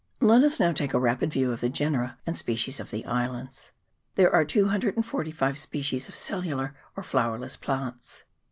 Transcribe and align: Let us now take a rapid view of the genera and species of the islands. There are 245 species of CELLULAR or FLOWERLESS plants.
Let 0.19 0.41
us 0.43 0.59
now 0.59 0.71
take 0.71 0.95
a 0.95 0.99
rapid 0.99 1.31
view 1.31 1.51
of 1.51 1.61
the 1.61 1.69
genera 1.69 2.17
and 2.25 2.35
species 2.35 2.79
of 2.79 2.89
the 2.89 3.05
islands. 3.05 3.71
There 4.15 4.33
are 4.33 4.43
245 4.43 5.57
species 5.59 6.09
of 6.09 6.15
CELLULAR 6.15 6.73
or 6.97 7.03
FLOWERLESS 7.03 7.57
plants. 7.57 8.23